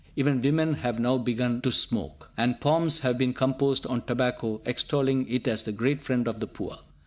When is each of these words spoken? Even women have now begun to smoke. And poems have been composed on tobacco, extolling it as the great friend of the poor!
Even 0.15 0.41
women 0.41 0.73
have 0.73 0.99
now 0.99 1.19
begun 1.19 1.61
to 1.61 1.71
smoke. 1.71 2.31
And 2.35 2.59
poems 2.59 3.01
have 3.01 3.19
been 3.19 3.35
composed 3.35 3.85
on 3.85 4.01
tobacco, 4.01 4.59
extolling 4.65 5.27
it 5.29 5.47
as 5.47 5.61
the 5.61 5.71
great 5.71 6.01
friend 6.01 6.27
of 6.27 6.39
the 6.39 6.47
poor! 6.47 6.79